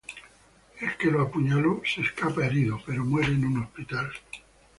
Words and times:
El 0.79 0.97
que 0.97 1.11
lo 1.11 1.21
apuñaló 1.21 1.83
se 1.85 2.01
escapa 2.01 2.43
herido, 2.43 2.81
pero 2.87 3.05
muere 3.05 3.33
en 3.33 3.45
un 3.45 3.59
hospital. 3.61 4.11